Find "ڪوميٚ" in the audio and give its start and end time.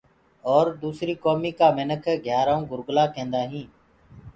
1.23-1.57